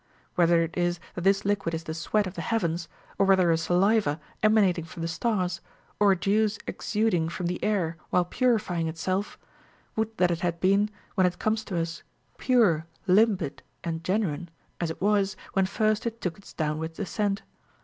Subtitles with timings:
[0.33, 2.87] Whether it is that this liquid is the sweat of the heavens,
[3.19, 5.61] or whether a saliva emanating from the stars,
[5.99, 9.37] or a juice exuding from the air while purifying itself,
[9.95, 12.01] would that it had been, when it comes to us,
[12.39, 17.43] pure, limpid, and genuine, as it was, when first it took its downward descent.